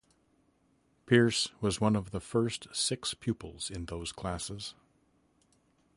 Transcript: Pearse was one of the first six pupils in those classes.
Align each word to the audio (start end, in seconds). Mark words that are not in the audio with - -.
Pearse 1.05 1.49
was 1.61 1.79
one 1.79 1.95
of 1.95 2.09
the 2.09 2.19
first 2.19 2.65
six 2.75 3.13
pupils 3.13 3.69
in 3.69 3.85
those 3.85 4.11
classes. 4.11 4.73